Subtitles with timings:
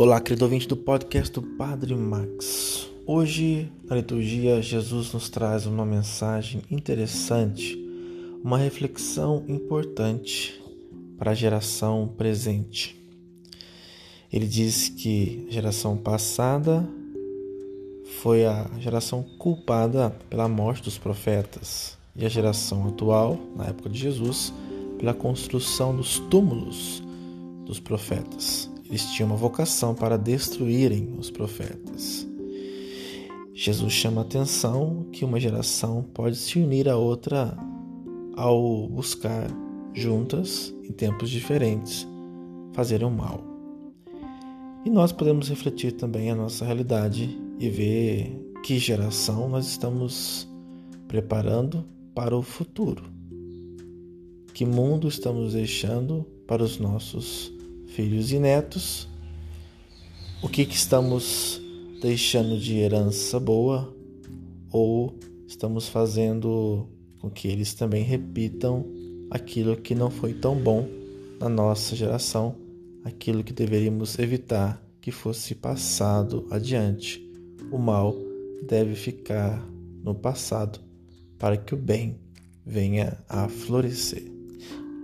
[0.00, 2.88] Olá, querido ouvinte do podcast do Padre Max.
[3.04, 7.76] Hoje, na liturgia, Jesus nos traz uma mensagem interessante,
[8.44, 10.62] uma reflexão importante
[11.18, 12.96] para a geração presente.
[14.32, 16.88] Ele diz que a geração passada
[18.20, 23.98] foi a geração culpada pela morte dos profetas e a geração atual, na época de
[23.98, 24.54] Jesus,
[24.96, 27.02] pela construção dos túmulos
[27.66, 28.70] dos profetas.
[28.88, 32.26] Eles tinham uma vocação para destruírem os profetas.
[33.52, 37.56] Jesus chama a atenção que uma geração pode se unir a outra
[38.36, 39.50] ao buscar
[39.92, 42.06] juntas, em tempos diferentes,
[42.72, 43.42] fazerem o mal.
[44.84, 50.48] E nós podemos refletir também a nossa realidade e ver que geração nós estamos
[51.08, 53.04] preparando para o futuro.
[54.54, 57.52] Que mundo estamos deixando para os nossos
[57.88, 59.08] filhos e netos,
[60.42, 61.60] o que, que estamos
[62.00, 63.92] deixando de herança boa
[64.70, 68.86] ou estamos fazendo com que eles também repitam
[69.30, 70.88] aquilo que não foi tão bom
[71.40, 72.54] na nossa geração,
[73.04, 77.24] aquilo que deveríamos evitar que fosse passado adiante.
[77.70, 78.14] O mal
[78.66, 79.66] deve ficar
[80.02, 80.80] no passado
[81.38, 82.18] para que o bem
[82.64, 84.37] venha a florescer.